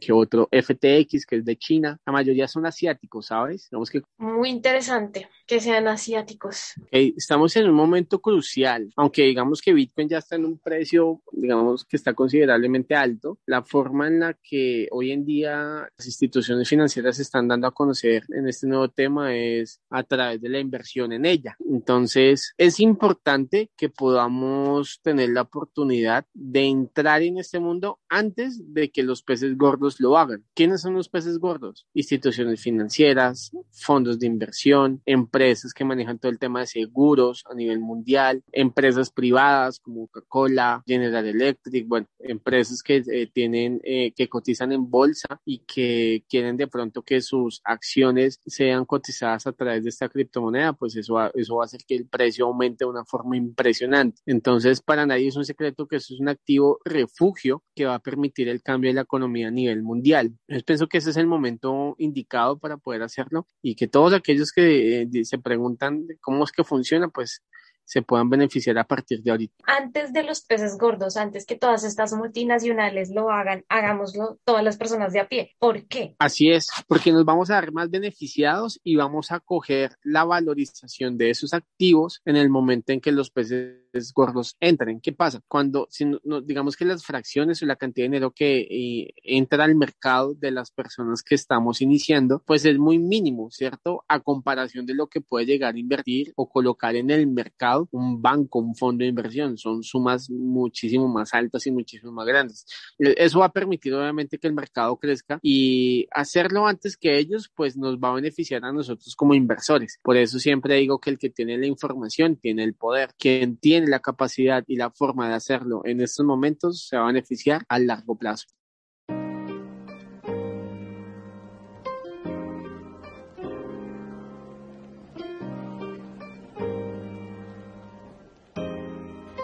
que 0.00 0.12
otro 0.12 0.48
FTX, 0.50 1.26
que 1.26 1.36
es 1.36 1.44
de 1.44 1.56
China. 1.56 1.98
La 2.06 2.12
mayoría 2.12 2.48
son 2.48 2.66
asiáticos, 2.66 3.26
¿sabes? 3.26 3.68
que... 3.90 4.02
Muy 4.18 4.50
interesante 4.50 5.28
que 5.46 5.60
sean 5.60 5.88
asiáticos. 5.88 6.74
estamos 6.90 7.54
en 7.56 7.68
un 7.68 7.74
momento 7.74 8.20
crucial, 8.20 8.90
aunque 8.96 9.22
digamos 9.22 9.60
que 9.60 9.74
Bitcoin 9.74 10.08
ya 10.08 10.18
está 10.18 10.36
en 10.36 10.46
un 10.46 10.58
precio, 10.58 11.20
digamos 11.32 11.84
que 11.84 11.96
está 11.96 12.14
considerablemente 12.14 12.94
alto, 12.94 13.38
la 13.46 13.62
forma 13.62 14.08
en 14.08 14.20
la 14.20 14.34
que 14.34 14.88
hoy 14.90 15.12
en 15.12 15.24
día 15.24 15.88
las 15.96 16.06
instituciones 16.06 16.68
financieras 16.68 17.16
se 17.16 17.22
están 17.22 17.48
dando 17.48 17.66
a 17.66 17.72
conocer 17.72 18.24
en 18.30 18.48
este 18.48 18.66
nuevo 18.66 18.88
tema 18.88 19.34
es 19.36 19.80
a 19.90 20.02
través 20.02 20.40
de 20.40 20.43
la 20.48 20.58
inversión 20.58 21.12
en 21.12 21.26
ella. 21.26 21.56
Entonces, 21.70 22.54
es 22.58 22.80
importante 22.80 23.70
que 23.76 23.88
podamos 23.88 25.00
tener 25.02 25.30
la 25.30 25.42
oportunidad 25.42 26.26
de 26.34 26.64
entrar 26.64 27.22
en 27.22 27.38
este 27.38 27.60
mundo 27.60 28.00
antes 28.08 28.74
de 28.74 28.90
que 28.90 29.02
los 29.02 29.22
peces 29.22 29.56
gordos 29.56 30.00
lo 30.00 30.16
hagan. 30.18 30.44
¿Quiénes 30.54 30.82
son 30.82 30.94
los 30.94 31.08
peces 31.08 31.38
gordos? 31.38 31.86
Instituciones 31.94 32.60
financieras, 32.60 33.52
fondos 33.70 34.18
de 34.18 34.26
inversión, 34.26 35.02
empresas 35.06 35.72
que 35.72 35.84
manejan 35.84 36.18
todo 36.18 36.30
el 36.30 36.38
tema 36.38 36.60
de 36.60 36.66
seguros 36.66 37.44
a 37.50 37.54
nivel 37.54 37.80
mundial, 37.80 38.42
empresas 38.52 39.10
privadas 39.10 39.80
como 39.80 40.06
Coca-Cola, 40.08 40.82
General 40.86 41.26
Electric, 41.26 41.86
bueno, 41.86 42.06
empresas 42.18 42.82
que 42.82 43.02
eh, 43.06 43.28
tienen, 43.32 43.80
eh, 43.84 44.12
que 44.12 44.28
cotizan 44.28 44.72
en 44.72 44.90
bolsa 44.90 45.40
y 45.44 45.58
que 45.60 46.24
quieren 46.28 46.56
de 46.56 46.66
pronto 46.66 47.02
que 47.02 47.20
sus 47.20 47.60
acciones 47.64 48.40
sean 48.46 48.84
cotizadas 48.84 49.46
a 49.46 49.52
través 49.52 49.84
de 49.84 49.90
esta 49.90 50.08
cripto 50.08 50.33
criptomoneda, 50.34 50.72
pues 50.72 50.96
eso 50.96 51.14
va, 51.14 51.30
eso 51.34 51.56
va 51.56 51.62
a 51.62 51.66
hacer 51.66 51.80
que 51.86 51.94
el 51.94 52.06
precio 52.06 52.46
aumente 52.46 52.84
de 52.84 52.90
una 52.90 53.04
forma 53.04 53.36
impresionante. 53.36 54.20
Entonces, 54.26 54.80
para 54.80 55.06
nadie 55.06 55.28
es 55.28 55.36
un 55.36 55.44
secreto 55.44 55.86
que 55.86 55.96
eso 55.96 56.14
es 56.14 56.20
un 56.20 56.28
activo 56.28 56.78
refugio 56.84 57.62
que 57.74 57.84
va 57.86 57.94
a 57.94 57.98
permitir 58.00 58.48
el 58.48 58.62
cambio 58.62 58.90
de 58.90 58.94
la 58.94 59.02
economía 59.02 59.48
a 59.48 59.50
nivel 59.50 59.82
mundial. 59.82 60.32
Yo 60.48 60.58
pienso 60.64 60.88
que 60.88 60.98
ese 60.98 61.10
es 61.10 61.16
el 61.16 61.26
momento 61.26 61.94
indicado 61.98 62.58
para 62.58 62.76
poder 62.76 63.02
hacerlo 63.02 63.46
y 63.62 63.76
que 63.76 63.88
todos 63.88 64.12
aquellos 64.12 64.52
que 64.52 65.02
eh, 65.02 65.24
se 65.24 65.38
preguntan 65.38 66.06
cómo 66.20 66.44
es 66.44 66.52
que 66.52 66.64
funciona, 66.64 67.08
pues 67.08 67.42
se 67.84 68.02
puedan 68.02 68.30
beneficiar 68.30 68.78
a 68.78 68.84
partir 68.84 69.22
de 69.22 69.30
ahorita. 69.30 69.54
Antes 69.66 70.12
de 70.12 70.22
los 70.22 70.42
peces 70.42 70.78
gordos, 70.78 71.16
antes 71.16 71.46
que 71.46 71.56
todas 71.56 71.84
estas 71.84 72.12
multinacionales 72.12 73.10
lo 73.10 73.30
hagan, 73.30 73.64
hagámoslo 73.68 74.38
todas 74.44 74.64
las 74.64 74.76
personas 74.76 75.12
de 75.12 75.20
a 75.20 75.28
pie. 75.28 75.54
¿Por 75.58 75.86
qué? 75.86 76.14
Así 76.18 76.50
es, 76.50 76.68
porque 76.88 77.12
nos 77.12 77.24
vamos 77.24 77.50
a 77.50 77.60
ver 77.60 77.72
más 77.72 77.90
beneficiados 77.90 78.80
y 78.82 78.96
vamos 78.96 79.32
a 79.32 79.40
coger 79.40 79.96
la 80.02 80.24
valorización 80.24 81.18
de 81.18 81.30
esos 81.30 81.54
activos 81.54 82.20
en 82.24 82.36
el 82.36 82.50
momento 82.50 82.92
en 82.92 83.00
que 83.00 83.12
los 83.12 83.30
peces 83.30 83.83
gordos 84.12 84.56
entren. 84.60 85.00
¿Qué 85.00 85.12
pasa? 85.12 85.40
Cuando, 85.48 85.86
si 85.90 86.04
no, 86.04 86.40
digamos 86.40 86.76
que 86.76 86.84
las 86.84 87.04
fracciones 87.04 87.62
o 87.62 87.66
la 87.66 87.76
cantidad 87.76 88.04
de 88.04 88.08
dinero 88.08 88.32
que 88.32 88.60
eh, 88.70 89.14
entra 89.22 89.64
al 89.64 89.74
mercado 89.74 90.34
de 90.34 90.50
las 90.50 90.70
personas 90.70 91.22
que 91.22 91.34
estamos 91.34 91.80
iniciando, 91.80 92.42
pues 92.46 92.64
es 92.64 92.78
muy 92.78 92.98
mínimo, 92.98 93.50
¿cierto? 93.50 94.04
A 94.08 94.20
comparación 94.20 94.86
de 94.86 94.94
lo 94.94 95.08
que 95.08 95.20
puede 95.20 95.46
llegar 95.46 95.74
a 95.74 95.78
invertir 95.78 96.32
o 96.36 96.48
colocar 96.48 96.96
en 96.96 97.10
el 97.10 97.26
mercado 97.26 97.88
un 97.92 98.20
banco, 98.20 98.58
un 98.58 98.74
fondo 98.74 99.02
de 99.02 99.08
inversión. 99.08 99.56
Son 99.58 99.82
sumas 99.82 100.30
muchísimo 100.30 101.08
más 101.08 101.34
altas 101.34 101.66
y 101.66 101.70
muchísimo 101.70 102.12
más 102.12 102.26
grandes. 102.26 102.66
E, 102.98 103.14
eso 103.18 103.40
va 103.40 103.46
a 103.46 103.52
permitir 103.52 103.94
obviamente 103.94 104.38
que 104.38 104.46
el 104.46 104.54
mercado 104.54 104.96
crezca 104.96 105.38
y 105.42 106.06
hacerlo 106.12 106.66
antes 106.66 106.96
que 106.96 107.18
ellos, 107.18 107.50
pues 107.54 107.76
nos 107.76 107.98
va 107.98 108.10
a 108.10 108.14
beneficiar 108.14 108.64
a 108.64 108.72
nosotros 108.72 109.14
como 109.16 109.34
inversores. 109.34 109.98
Por 110.02 110.16
eso 110.16 110.38
siempre 110.38 110.76
digo 110.76 111.00
que 111.00 111.10
el 111.10 111.18
que 111.18 111.30
tiene 111.30 111.58
la 111.58 111.66
información 111.66 112.36
tiene 112.36 112.64
el 112.64 112.74
poder. 112.74 113.10
Quien 113.18 113.56
tiene 113.56 113.83
la 113.88 114.00
capacidad 114.00 114.64
y 114.66 114.76
la 114.76 114.90
forma 114.90 115.28
de 115.28 115.34
hacerlo 115.34 115.82
en 115.84 116.00
estos 116.00 116.24
momentos 116.24 116.86
se 116.88 116.96
va 116.96 117.04
a 117.04 117.06
beneficiar 117.06 117.64
a 117.68 117.78
largo 117.78 118.16
plazo. 118.16 118.46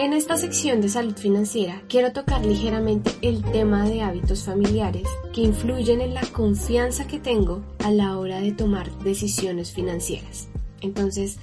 En 0.01 0.15
esta 0.15 0.39
sección 0.39 0.81
de 0.81 0.89
salud 0.89 1.15
financiera 1.15 1.83
quiero 1.87 2.13
tocar 2.13 2.45
ligeramente 2.45 3.11
el 3.21 3.43
tema 3.53 3.87
de 3.87 4.01
hábitos 4.01 4.45
familiares 4.45 5.07
que 5.35 5.43
influyen 5.43 6.01
en 6.01 6.15
la 6.15 6.23
confianza 6.33 7.07
que 7.07 7.21
tengo 7.21 7.63
a 7.85 7.91
la 7.91 8.17
hora 8.17 8.41
de 8.41 8.53
tomar 8.53 8.91
decisiones 9.01 9.73
financieras. 9.73 10.49
Entonces, 10.81 11.39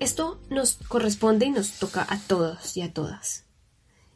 esto 0.00 0.40
nos 0.50 0.78
corresponde 0.88 1.46
y 1.46 1.50
nos 1.50 1.78
toca 1.78 2.06
a 2.08 2.18
todos 2.18 2.76
y 2.76 2.82
a 2.82 2.92
todas. 2.92 3.44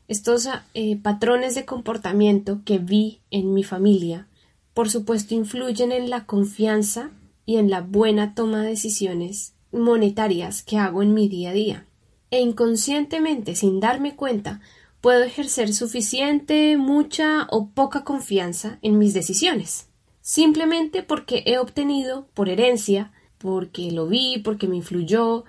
Estos 0.09 0.49
eh, 0.75 0.97
patrones 0.97 1.55
de 1.55 1.65
comportamiento 1.65 2.61
que 2.65 2.79
vi 2.79 3.21
en 3.31 3.55
mi 3.55 3.65
familia, 3.65 4.27
por 4.75 4.91
supuesto, 4.91 5.35
influyen 5.35 5.93
en 5.93 6.11
la 6.11 6.27
confianza 6.27 7.11
y 7.47 7.57
en 7.57 7.71
la 7.71 7.81
buena 7.81 8.35
toma 8.35 8.63
de 8.63 8.71
decisiones 8.71 9.55
monetarias 9.73 10.63
que 10.63 10.79
hago 10.79 11.03
en 11.03 11.15
mi 11.15 11.29
día 11.29 11.51
a 11.51 11.53
día. 11.53 11.87
E 12.31 12.41
inconscientemente, 12.41 13.55
sin 13.55 13.81
darme 13.81 14.17
cuenta, 14.17 14.61
puedo 15.01 15.23
ejercer 15.23 15.73
suficiente, 15.75 16.77
mucha 16.77 17.47
o 17.51 17.69
poca 17.69 18.05
confianza 18.05 18.79
en 18.83 18.99
mis 18.99 19.15
decisiones, 19.15 19.89
simplemente 20.23 21.03
porque 21.03 21.43
he 21.47 21.59
obtenido 21.59 22.27
por 22.35 22.49
herencia, 22.49 23.13
porque 23.39 23.91
lo 23.91 24.07
vi, 24.07 24.39
porque 24.39 24.67
me 24.67 24.77
influyó, 24.77 25.45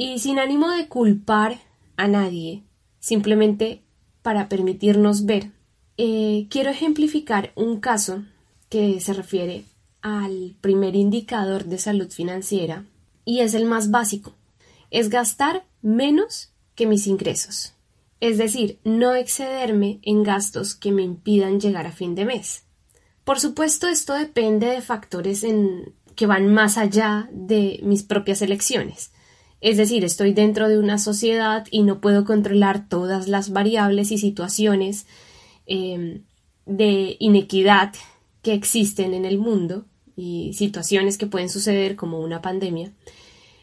y 0.00 0.18
sin 0.18 0.38
ánimo 0.38 0.70
de 0.70 0.88
culpar 0.88 1.58
a 1.98 2.08
nadie, 2.08 2.62
simplemente 3.00 3.82
para 4.22 4.48
permitirnos 4.48 5.26
ver. 5.26 5.50
Eh, 5.98 6.46
quiero 6.48 6.70
ejemplificar 6.70 7.52
un 7.54 7.80
caso 7.80 8.24
que 8.70 8.98
se 9.00 9.12
refiere 9.12 9.66
al 10.00 10.56
primer 10.62 10.96
indicador 10.96 11.66
de 11.66 11.76
salud 11.76 12.10
financiera 12.10 12.86
y 13.26 13.40
es 13.40 13.52
el 13.52 13.66
más 13.66 13.90
básico. 13.90 14.32
Es 14.90 15.10
gastar 15.10 15.66
menos 15.82 16.50
que 16.74 16.86
mis 16.86 17.06
ingresos. 17.06 17.74
Es 18.20 18.38
decir, 18.38 18.78
no 18.84 19.14
excederme 19.14 19.98
en 20.00 20.22
gastos 20.22 20.74
que 20.74 20.92
me 20.92 21.02
impidan 21.02 21.60
llegar 21.60 21.86
a 21.86 21.92
fin 21.92 22.14
de 22.14 22.24
mes. 22.24 22.62
Por 23.22 23.38
supuesto, 23.38 23.86
esto 23.86 24.14
depende 24.14 24.66
de 24.68 24.80
factores 24.80 25.44
que 26.16 26.26
van 26.26 26.50
más 26.54 26.78
allá 26.78 27.28
de 27.32 27.80
mis 27.82 28.02
propias 28.02 28.40
elecciones. 28.40 29.10
Es 29.60 29.76
decir, 29.76 30.04
estoy 30.04 30.32
dentro 30.32 30.68
de 30.68 30.78
una 30.78 30.98
sociedad 30.98 31.66
y 31.70 31.82
no 31.82 32.00
puedo 32.00 32.24
controlar 32.24 32.88
todas 32.88 33.28
las 33.28 33.52
variables 33.52 34.10
y 34.10 34.18
situaciones 34.18 35.06
em, 35.66 36.22
de 36.64 37.16
inequidad 37.18 37.92
que 38.42 38.54
existen 38.54 39.12
en 39.12 39.26
el 39.26 39.38
mundo 39.38 39.84
y 40.16 40.54
situaciones 40.54 41.18
que 41.18 41.26
pueden 41.26 41.50
suceder 41.50 41.94
como 41.94 42.20
una 42.20 42.40
pandemia, 42.40 42.92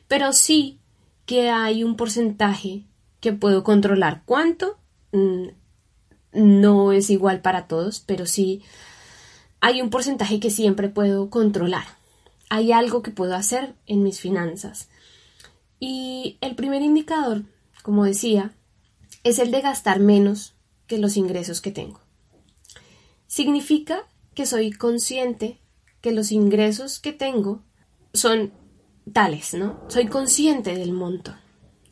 pero 0.08 0.34
sí 0.34 0.80
que 1.26 1.50
hay 1.50 1.84
un 1.84 1.96
porcentaje 1.96 2.84
que 3.20 3.34
puedo 3.34 3.64
controlar. 3.64 4.22
¿Cuánto? 4.26 4.78
Mm, 5.12 5.48
no 6.34 6.92
es 6.92 7.10
igual 7.10 7.42
para 7.42 7.68
todos, 7.68 8.00
pero 8.02 8.28
sí 8.28 8.62
hay 9.60 9.82
un 9.82 9.90
porcentaje 9.90 10.40
que 10.40 10.52
siempre 10.52 10.90
puedo 10.90 11.32
controlar. 11.32 11.86
Hay 12.50 12.72
algo 12.72 13.02
que 13.02 13.12
puedo 13.12 13.36
hacer 13.36 13.74
en 13.88 14.04
mis 14.04 14.20
finanzas 14.20 14.90
y 15.80 16.38
el 16.42 16.56
primer 16.56 16.82
indicador, 16.82 17.44
como 17.84 18.06
decía, 18.06 18.56
es 19.24 19.40
el 19.40 19.52
de 19.52 19.62
gastar 19.62 20.00
menos 20.00 20.56
que 20.88 20.98
los 20.98 21.18
ingresos 21.18 21.62
que 21.62 21.72
tengo. 21.72 22.02
Significa 23.28 24.08
que 24.34 24.46
soy 24.46 24.72
consciente 24.72 25.60
que 26.02 26.12
los 26.12 26.32
ingresos 26.32 27.00
que 27.00 27.14
tengo 27.14 27.64
son 28.14 28.54
tales, 29.14 29.54
¿no? 29.54 29.80
Soy 29.90 30.08
consciente 30.08 30.76
del 30.76 30.94
monto. 30.94 31.36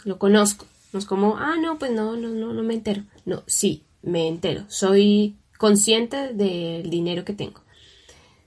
Lo 0.04 0.18
conozco. 0.18 0.66
No 0.94 1.00
es 1.00 1.06
como, 1.06 1.38
ah, 1.38 1.56
no, 1.60 1.78
pues 1.78 1.92
no, 1.92 2.16
no, 2.16 2.30
no, 2.30 2.54
no 2.54 2.64
me 2.64 2.76
entero. 2.76 3.04
No, 3.26 3.44
sí, 3.48 3.84
me 4.02 4.28
entero. 4.28 4.66
Soy 4.70 5.36
consciente 5.58 6.34
del 6.34 6.90
dinero 6.90 7.26
que 7.26 7.34
tengo. 7.34 7.62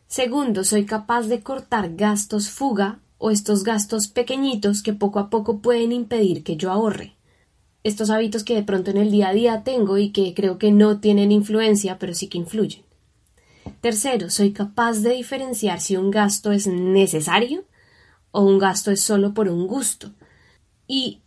Segundo, 0.07 0.65
soy 0.65 0.87
capaz 0.87 1.23
de 1.23 1.43
cortar 1.43 1.95
gastos 1.95 2.49
fuga 2.49 3.01
o 3.19 3.31
estos 3.31 3.65
gastos 3.65 4.09
pequeñitos 4.09 4.83
que 4.83 4.93
poco 4.93 5.19
a 5.19 5.29
poco 5.29 5.59
pueden 5.59 5.93
impedir 5.93 6.45
que 6.45 6.57
yo 6.57 6.71
ahorre. 6.71 7.17
Estos 7.85 8.11
hábitos 8.11 8.45
que 8.45 8.55
de 8.55 8.63
pronto 8.63 8.91
en 8.91 8.97
el 8.97 9.11
día 9.11 9.29
a 9.29 9.35
día 9.35 9.63
tengo 9.65 9.99
y 9.99 10.11
que 10.11 10.35
creo 10.35 10.59
que 10.59 10.73
no 10.73 11.01
tienen 11.01 11.33
influencia, 11.33 11.99
pero 11.99 12.15
sí 12.15 12.29
que 12.29 12.39
influyen. 12.39 12.83
Tercero, 13.81 14.31
soy 14.31 14.53
capaz 14.53 15.01
de 15.01 15.11
diferenciar 15.11 15.81
si 15.81 15.97
un 15.97 16.11
gasto 16.11 16.53
es 16.53 16.67
necesario 16.67 17.65
o 18.31 18.43
un 18.43 18.59
gasto 18.59 18.91
es 18.91 19.01
solo 19.01 19.35
por 19.35 19.49
un 19.49 19.67
gusto. 19.67 20.13
Y 20.87 21.21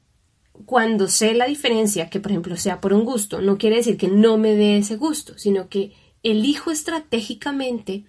cuando 0.65 1.07
sé 1.07 1.33
la 1.33 1.45
diferencia, 1.45 2.09
que 2.09 2.19
por 2.19 2.31
ejemplo 2.31 2.55
sea 2.57 2.81
por 2.81 2.93
un 2.93 3.05
gusto, 3.05 3.41
no 3.41 3.57
quiere 3.57 3.77
decir 3.77 3.97
que 3.97 4.07
no 4.07 4.37
me 4.37 4.55
dé 4.55 4.77
ese 4.77 4.95
gusto, 4.97 5.37
sino 5.37 5.69
que 5.69 5.93
elijo 6.23 6.71
estratégicamente 6.71 8.05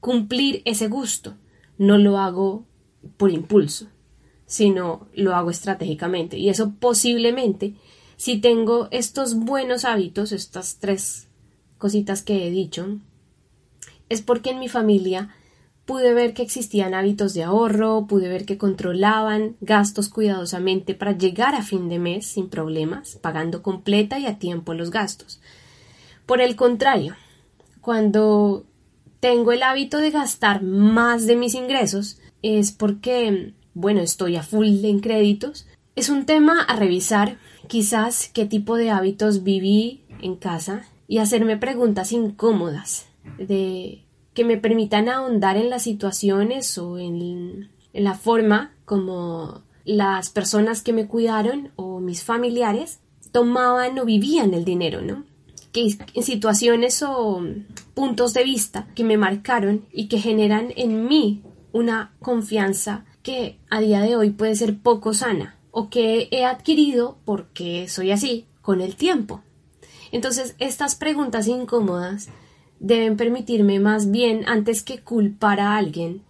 cumplir 0.00 0.62
ese 0.64 0.88
gusto. 0.88 1.34
No 1.78 1.98
lo 1.98 2.18
hago 2.18 2.66
por 3.16 3.30
impulso, 3.30 3.88
sino 4.46 5.08
lo 5.14 5.34
hago 5.34 5.50
estratégicamente. 5.50 6.38
Y 6.38 6.48
eso 6.48 6.74
posiblemente, 6.78 7.74
si 8.16 8.38
tengo 8.38 8.88
estos 8.90 9.34
buenos 9.34 9.84
hábitos, 9.84 10.32
estas 10.32 10.78
tres 10.78 11.28
cositas 11.78 12.22
que 12.22 12.46
he 12.46 12.50
dicho, 12.50 12.98
es 14.08 14.22
porque 14.22 14.50
en 14.50 14.60
mi 14.60 14.68
familia 14.68 15.34
pude 15.84 16.14
ver 16.14 16.34
que 16.34 16.42
existían 16.42 16.94
hábitos 16.94 17.32
de 17.32 17.44
ahorro, 17.44 18.06
pude 18.08 18.28
ver 18.28 18.44
que 18.44 18.58
controlaban 18.58 19.56
gastos 19.60 20.08
cuidadosamente 20.08 20.94
para 20.94 21.16
llegar 21.16 21.54
a 21.54 21.62
fin 21.62 21.88
de 21.88 22.00
mes 22.00 22.26
sin 22.26 22.48
problemas, 22.48 23.16
pagando 23.22 23.62
completa 23.62 24.18
y 24.18 24.26
a 24.26 24.38
tiempo 24.38 24.74
los 24.74 24.90
gastos. 24.90 25.40
Por 26.26 26.40
el 26.40 26.56
contrario, 26.56 27.14
cuando 27.80 28.66
tengo 29.20 29.52
el 29.52 29.62
hábito 29.62 29.98
de 29.98 30.10
gastar 30.10 30.62
más 30.62 31.26
de 31.26 31.36
mis 31.36 31.54
ingresos, 31.54 32.18
es 32.42 32.72
porque, 32.72 33.54
bueno, 33.74 34.00
estoy 34.00 34.36
a 34.36 34.42
full 34.42 34.84
en 34.84 35.00
créditos. 35.00 35.66
Es 35.94 36.08
un 36.08 36.26
tema 36.26 36.62
a 36.62 36.76
revisar, 36.76 37.38
quizás 37.68 38.30
qué 38.32 38.44
tipo 38.46 38.76
de 38.76 38.90
hábitos 38.90 39.42
viví 39.42 40.04
en 40.20 40.36
casa 40.36 40.82
y 41.08 41.18
hacerme 41.18 41.56
preguntas 41.56 42.12
incómodas 42.12 43.06
de 43.38 44.06
que 44.34 44.44
me 44.44 44.58
permitan 44.58 45.08
ahondar 45.08 45.56
en 45.56 45.70
las 45.70 45.82
situaciones 45.82 46.76
o 46.78 46.98
en, 46.98 47.70
la 47.92 48.14
forma 48.14 48.74
como 48.84 49.62
las 49.86 50.28
personas 50.28 50.82
que 50.82 50.92
me 50.92 51.06
cuidaron 51.06 51.70
o 51.76 52.00
mis 52.00 52.22
familiares 52.22 53.00
tomaban 53.32 53.98
o 53.98 54.04
vivían 54.04 54.52
el 54.52 54.66
dinero, 54.66 55.00
¿no? 55.00 55.24
Que 55.72 55.96
en 56.12 56.22
situaciones 56.22 57.02
o 57.02 57.42
puntos 57.94 58.34
de 58.34 58.44
vista 58.44 58.86
que 58.94 59.04
me 59.04 59.16
marcaron 59.16 59.86
y 59.90 60.08
que 60.08 60.18
generan 60.18 60.72
en 60.76 61.08
mí 61.08 61.42
una 61.76 62.12
confianza 62.20 63.04
que 63.22 63.58
a 63.68 63.80
día 63.80 64.00
de 64.00 64.16
hoy 64.16 64.30
puede 64.30 64.56
ser 64.56 64.78
poco 64.78 65.12
sana 65.12 65.56
o 65.70 65.90
que 65.90 66.28
he 66.30 66.44
adquirido 66.44 67.18
porque 67.26 67.86
soy 67.88 68.10
así 68.10 68.46
con 68.62 68.80
el 68.80 68.96
tiempo. 68.96 69.42
Entonces, 70.10 70.54
estas 70.58 70.94
preguntas 70.94 71.46
incómodas 71.46 72.28
deben 72.80 73.16
permitirme 73.16 73.78
más 73.78 74.10
bien, 74.10 74.44
antes 74.46 74.82
que 74.82 75.00
culpar 75.00 75.60
a 75.60 75.76
alguien, 75.76 76.22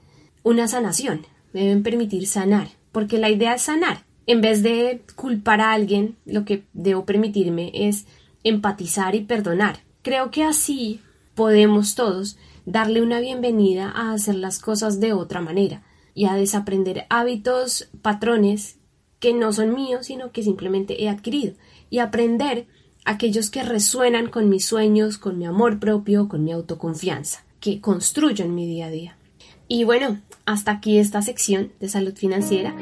una 0.42 0.66
sanación. 0.66 1.26
Deben 1.52 1.82
permitir 1.82 2.26
sanar, 2.26 2.70
porque 2.90 3.18
la 3.18 3.30
idea 3.30 3.54
es 3.54 3.62
sanar. 3.62 4.02
En 4.26 4.40
vez 4.40 4.64
de 4.64 5.02
culpar 5.14 5.60
a 5.60 5.72
alguien, 5.72 6.16
lo 6.24 6.44
que 6.44 6.64
debo 6.72 7.04
permitirme 7.04 7.70
es 7.72 8.06
empatizar 8.42 9.14
y 9.14 9.20
perdonar. 9.20 9.78
Creo 10.02 10.32
que 10.32 10.42
así 10.42 11.00
podemos 11.34 11.94
todos 11.94 12.36
darle 12.66 13.00
una 13.00 13.20
bienvenida 13.20 13.90
a 13.90 14.12
hacer 14.12 14.34
las 14.34 14.58
cosas 14.58 15.00
de 15.00 15.12
otra 15.12 15.40
manera 15.40 15.82
y 16.14 16.26
a 16.26 16.34
desaprender 16.34 17.06
hábitos, 17.08 17.88
patrones 18.02 18.76
que 19.20 19.32
no 19.32 19.52
son 19.52 19.74
míos, 19.74 20.06
sino 20.06 20.32
que 20.32 20.42
simplemente 20.42 21.02
he 21.02 21.08
adquirido 21.08 21.54
y 21.88 22.00
aprender 22.00 22.66
aquellos 23.04 23.50
que 23.50 23.62
resuenan 23.62 24.28
con 24.28 24.48
mis 24.48 24.66
sueños, 24.66 25.16
con 25.16 25.38
mi 25.38 25.46
amor 25.46 25.78
propio, 25.78 26.28
con 26.28 26.44
mi 26.44 26.52
autoconfianza, 26.52 27.44
que 27.60 27.80
construyo 27.80 28.44
en 28.44 28.54
mi 28.54 28.66
día 28.66 28.86
a 28.86 28.90
día. 28.90 29.16
Y 29.68 29.84
bueno, 29.84 30.20
hasta 30.44 30.72
aquí 30.72 30.98
esta 30.98 31.22
sección 31.22 31.72
de 31.80 31.88
salud 31.88 32.14
financiera. 32.14 32.74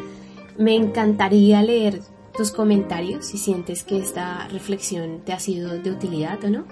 Me 0.59 0.75
encantaría 0.77 1.63
leer 1.63 2.01
tus 2.37 2.51
comentarios 2.51 3.27
si 3.27 3.39
sientes 3.39 3.85
que 3.85 3.99
esta 3.99 4.49
reflexión 4.49 5.21
te 5.25 5.33
ha 5.33 5.41
sido 5.41 5.79
de 5.79 5.91
utilidad 5.91 6.43
o 6.45 6.51
no. 6.51 6.65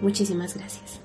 Muchísimas 0.00 0.56
gracias. 0.56 1.00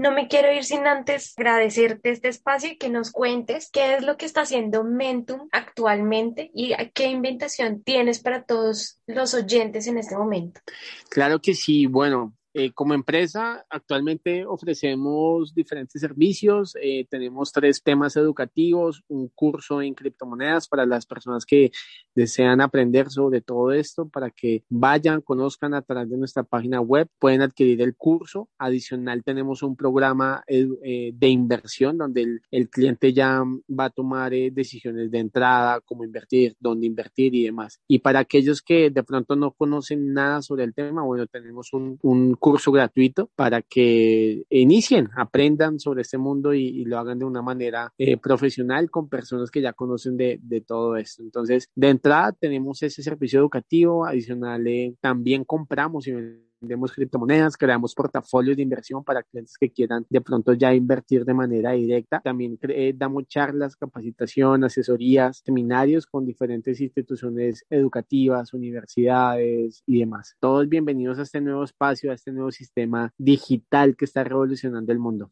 No 0.00 0.12
me 0.12 0.28
quiero 0.28 0.50
ir 0.50 0.64
sin 0.64 0.86
antes 0.86 1.34
agradecerte 1.36 2.08
este 2.08 2.28
espacio 2.28 2.72
y 2.72 2.78
que 2.78 2.88
nos 2.88 3.12
cuentes 3.12 3.68
qué 3.70 3.96
es 3.96 4.02
lo 4.02 4.16
que 4.16 4.24
está 4.24 4.40
haciendo 4.40 4.82
Mentum 4.82 5.50
actualmente 5.52 6.50
y 6.54 6.72
qué 6.94 7.08
invitación 7.08 7.82
tienes 7.82 8.18
para 8.18 8.44
todos 8.44 8.98
los 9.06 9.34
oyentes 9.34 9.86
en 9.88 9.98
este 9.98 10.16
momento. 10.16 10.62
Claro 11.10 11.42
que 11.42 11.52
sí, 11.52 11.84
bueno, 11.84 12.32
eh, 12.52 12.72
como 12.72 12.94
empresa, 12.94 13.64
actualmente 13.70 14.44
ofrecemos 14.44 15.54
diferentes 15.54 16.00
servicios. 16.00 16.76
Eh, 16.82 17.06
tenemos 17.08 17.52
tres 17.52 17.80
temas 17.80 18.16
educativos, 18.16 19.04
un 19.06 19.28
curso 19.28 19.80
en 19.82 19.94
criptomonedas 19.94 20.66
para 20.66 20.84
las 20.84 21.06
personas 21.06 21.46
que 21.46 21.70
desean 22.12 22.60
aprender 22.60 23.08
sobre 23.08 23.40
todo 23.40 23.70
esto, 23.70 24.08
para 24.08 24.30
que 24.30 24.64
vayan, 24.68 25.20
conozcan 25.20 25.74
a 25.74 25.82
través 25.82 26.10
de 26.10 26.16
nuestra 26.16 26.42
página 26.42 26.80
web, 26.80 27.08
pueden 27.20 27.42
adquirir 27.42 27.82
el 27.82 27.94
curso. 27.94 28.48
Adicional, 28.58 29.22
tenemos 29.22 29.62
un 29.62 29.76
programa 29.76 30.42
eh, 30.48 31.12
de 31.14 31.28
inversión 31.28 31.98
donde 31.98 32.22
el, 32.22 32.42
el, 32.50 32.68
cliente 32.68 33.12
ya 33.12 33.44
va 33.68 33.84
a 33.84 33.90
tomar 33.90 34.32
decisiones 34.32 35.10
de 35.10 35.18
entrada, 35.18 35.80
cómo 35.82 36.04
invertir, 36.04 36.56
dónde 36.58 36.86
invertir 36.86 37.34
y 37.34 37.44
demás. 37.44 37.80
Y 37.86 38.00
para 38.00 38.18
aquellos 38.18 38.60
que 38.60 38.90
de 38.90 39.02
pronto 39.04 39.36
no 39.36 39.52
conocen 39.52 40.12
nada 40.12 40.42
sobre 40.42 40.64
el 40.64 40.74
tema, 40.74 41.02
bueno, 41.02 41.26
tenemos 41.28 41.72
un, 41.72 41.98
un 42.02 42.34
curso 42.40 42.72
gratuito 42.72 43.30
para 43.36 43.62
que 43.62 44.42
inicien, 44.50 45.10
aprendan 45.14 45.78
sobre 45.78 46.02
este 46.02 46.18
mundo 46.18 46.54
y, 46.54 46.84
lo 46.84 46.98
hagan 46.98 47.18
de 47.18 47.24
una 47.26 47.42
manera 47.42 47.92
eh, 47.98 48.16
profesional 48.16 48.90
con 48.90 49.08
personas 49.08 49.50
que 49.50 49.60
ya 49.60 49.74
conocen 49.74 50.16
de, 50.16 50.64
todo 50.66 50.96
esto. 50.96 51.22
Entonces, 51.22 51.68
de 51.76 51.88
entrada 51.90 52.32
tenemos 52.32 52.82
ese 52.82 53.02
servicio 53.02 53.38
educativo 53.38 54.06
adicional, 54.06 54.66
eh, 54.66 54.94
también 55.00 55.44
compramos 55.44 56.08
y 56.08 56.12
vendemos 56.60 56.92
criptomonedas, 56.92 57.56
creamos 57.56 57.94
portafolios 57.94 58.56
de 58.56 58.62
inversión 58.62 59.02
para 59.02 59.22
clientes 59.22 59.56
que 59.58 59.70
quieran 59.70 60.06
de 60.08 60.20
pronto 60.20 60.52
ya 60.52 60.74
invertir 60.74 61.24
de 61.24 61.34
manera 61.34 61.72
directa. 61.72 62.20
También 62.22 62.58
eh, 62.62 62.92
damos 62.94 63.26
charlas, 63.26 63.76
capacitación, 63.76 64.64
asesorías, 64.64 65.42
seminarios 65.44 66.06
con 66.06 66.26
diferentes 66.26 66.80
instituciones 66.80 67.64
educativas, 67.70 68.52
universidades 68.52 69.82
y 69.86 70.00
demás. 70.00 70.36
Todos 70.38 70.68
bienvenidos 70.68 71.18
a 71.18 71.22
este 71.22 71.40
nuevo 71.40 71.64
espacio, 71.64 72.10
a 72.10 72.14
este 72.14 72.32
nuevo 72.32 72.52
sistema 72.52 73.12
digital 73.16 73.96
que 73.96 74.04
está 74.04 74.22
revolucionando 74.22 74.92
el 74.92 74.98
mundo. 74.98 75.30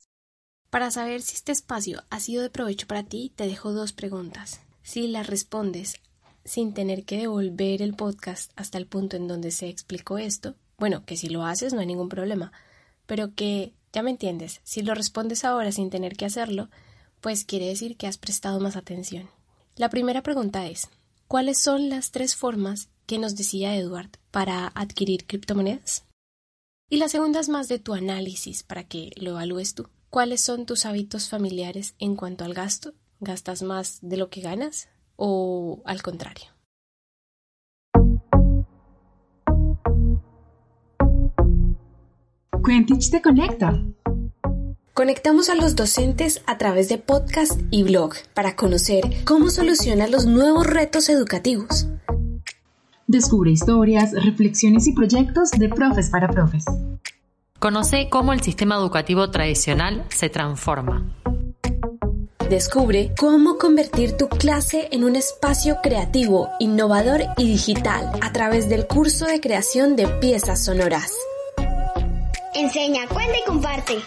Para 0.71 0.91
saber 0.91 1.23
si 1.23 1.35
este 1.35 1.53
espacio 1.53 2.01
ha 2.11 2.21
sido 2.21 2.43
de 2.43 2.51
provecho 2.51 2.87
para 2.87 3.03
ti, 3.03 3.33
te 3.35 3.47
dejo 3.47 3.73
dos 3.73 3.93
preguntas. 3.93 4.61
Si 4.83 5.09
las 5.09 5.27
respondes 5.27 5.95
sin 6.45 6.73
tener 6.73 7.05
que 7.05 7.19
devolver 7.19 7.83
el 7.83 7.95
podcast 7.95 8.53
hasta 8.57 8.79
el 8.79 8.87
punto 8.87 9.17
en 9.17 9.29
donde 9.29 9.51
se 9.51 9.69
explicó 9.69 10.17
esto, 10.17 10.55
bueno, 10.79 11.05
que 11.05 11.17
si 11.17 11.29
lo 11.29 11.45
haces 11.45 11.75
no 11.75 11.81
hay 11.81 11.87
ningún 11.87 12.09
problema, 12.09 12.53
pero 13.07 13.35
que, 13.35 13.75
ya 13.93 14.03
me 14.03 14.11
entiendes, 14.11 14.61
si 14.62 14.83
lo 14.83 14.95
respondes 14.95 15.45
ahora 15.45 15.73
sin 15.73 15.91
tener 15.91 16.17
que 16.17 16.25
hacerlo, 16.25 16.71
pues 17.21 17.45
quiere 17.45 17.67
decir 17.67 17.97
que 17.97 18.07
has 18.07 18.19
prestado 18.19 18.61
más 18.61 18.77
atención. 18.77 19.29
La 19.77 19.91
primera 19.91 20.23
pregunta 20.23 20.67
es, 20.67 20.88
¿cuáles 21.27 21.59
son 21.59 21.88
las 21.88 22.11
tres 22.11 22.37
formas 22.37 22.88
que 23.07 23.19
nos 23.19 23.37
decía 23.37 23.77
Edward 23.77 24.11
para 24.31 24.69
adquirir 24.75 25.27
criptomonedas? 25.27 26.05
Y 26.91 26.99
la 26.99 27.09
segunda 27.09 27.41
es 27.41 27.49
más 27.49 27.69
de 27.69 27.79
tu 27.79 27.93
análisis 27.93 28.62
para 28.62 28.85
que 28.85 29.11
lo 29.17 29.33
evalúes 29.33 29.75
tú. 29.75 29.88
¿Cuáles 30.11 30.41
son 30.41 30.64
tus 30.64 30.87
hábitos 30.87 31.29
familiares 31.29 31.95
en 31.99 32.17
cuanto 32.17 32.45
al 32.45 32.55
gasto? 32.55 32.95
¿Gastas 33.21 33.62
más 33.62 33.99
de 34.01 34.17
lo 34.17 34.31
que 34.31 34.41
ganas 34.41 34.88
o 35.17 35.83
al 35.85 36.03
contrario? 36.03 36.58
Quentich 42.64 43.11
te 43.11 43.23
conecta. 43.23 43.83
Conectamos 44.94 45.49
a 45.49 45.55
los 45.55 45.77
docentes 45.77 46.42
a 46.47 46.59
través 46.59 46.88
de 46.88 46.99
podcast 46.99 47.61
y 47.71 47.83
blog 47.85 48.14
para 48.35 48.57
conocer 48.57 49.05
cómo 49.25 49.51
solucionan 49.51 50.11
los 50.11 50.27
nuevos 50.27 50.66
retos 50.66 51.09
educativos. 51.09 51.87
Descubre 53.07 53.51
historias, 53.51 54.12
reflexiones 54.12 54.87
y 54.87 54.92
proyectos 54.92 55.51
de 55.53 55.68
profes 55.68 56.11
para 56.11 56.29
profes. 56.29 56.64
Conoce 57.59 58.09
cómo 58.11 58.33
el 58.33 58.42
sistema 58.42 58.77
educativo 58.77 59.31
tradicional 59.31 60.05
se 60.09 60.29
transforma. 60.29 61.05
Descubre 62.51 63.12
cómo 63.18 63.59
convertir 63.59 64.16
tu 64.16 64.29
clase 64.29 64.88
en 64.90 65.05
un 65.05 65.16
espacio 65.16 65.79
creativo, 65.83 66.49
innovador 66.59 67.21
y 67.37 67.47
digital 67.47 68.11
a 68.23 68.33
través 68.33 68.68
del 68.68 68.87
curso 68.87 69.27
de 69.27 69.40
creación 69.40 69.97
de 69.97 70.07
piezas 70.07 70.64
sonoras. 70.64 71.12
Enseña, 72.59 73.07
cuenta 73.07 73.38
y 73.38 73.44
comparte. 73.44 73.99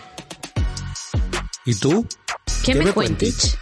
¿Y 1.64 1.74
tú? 1.76 2.06
¿Qué, 2.66 2.76
me, 2.76 2.84
me 2.84 2.92
cuentas? 2.92 3.58